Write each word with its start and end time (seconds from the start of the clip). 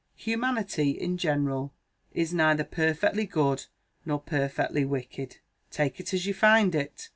Humanity, 0.15 0.99
in 0.99 1.15
general, 1.19 1.75
is 2.11 2.33
neither 2.33 2.63
perfectly 2.63 3.27
good 3.27 3.67
nor 4.03 4.19
perfectly 4.19 4.83
wicked: 4.83 5.37
take 5.69 5.99
it 5.99 6.11
as 6.11 6.25
you 6.25 6.33
find 6.33 6.73
it. 6.73 7.09